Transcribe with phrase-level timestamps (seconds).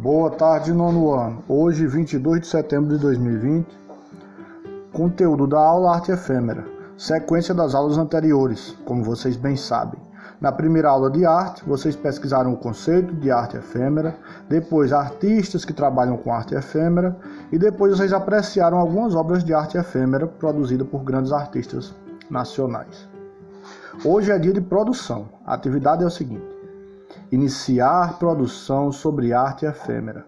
[0.00, 1.42] Boa tarde, nono ano.
[1.48, 3.66] Hoje, 22 de setembro de 2020.
[4.92, 6.64] Conteúdo da aula Arte Efêmera.
[6.96, 9.98] Sequência das aulas anteriores, como vocês bem sabem.
[10.40, 14.16] Na primeira aula de arte, vocês pesquisaram o conceito de arte efêmera,
[14.48, 17.16] depois artistas que trabalham com arte efêmera
[17.50, 21.92] e depois vocês apreciaram algumas obras de arte efêmera produzidas por grandes artistas
[22.30, 23.08] nacionais.
[24.04, 25.28] Hoje é dia de produção.
[25.44, 26.57] A atividade é o seguinte:
[27.30, 30.24] Iniciar produção sobre arte efêmera.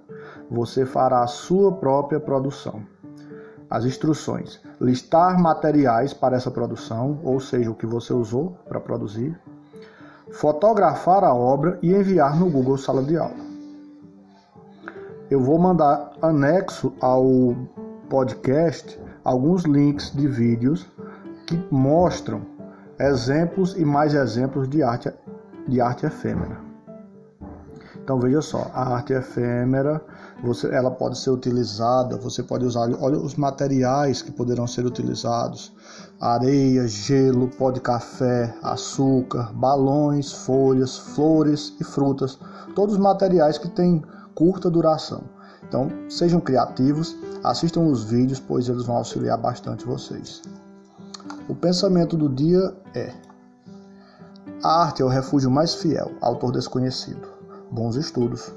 [0.50, 2.82] Você fará a sua própria produção.
[3.70, 9.38] As instruções: listar materiais para essa produção, ou seja, o que você usou para produzir,
[10.30, 13.48] fotografar a obra e enviar no Google Sala de Aula.
[15.30, 17.56] Eu vou mandar anexo ao
[18.10, 20.86] podcast alguns links de vídeos
[21.46, 22.42] que mostram
[22.98, 25.10] exemplos e mais exemplos de arte,
[25.66, 26.69] de arte efêmera.
[28.02, 30.02] Então veja só, a arte efêmera,
[30.42, 35.72] você, ela pode ser utilizada, você pode usar, olha os materiais que poderão ser utilizados:
[36.20, 42.38] areia, gelo, pó de café, açúcar, balões, folhas, flores e frutas,
[42.74, 44.02] todos os materiais que têm
[44.34, 45.22] curta duração.
[45.68, 47.14] Então, sejam criativos,
[47.44, 50.42] assistam os vídeos, pois eles vão auxiliar bastante vocês.
[51.48, 53.12] O pensamento do dia é:
[54.62, 57.39] a arte é o refúgio mais fiel, autor desconhecido.
[57.70, 58.52] Bons estudos!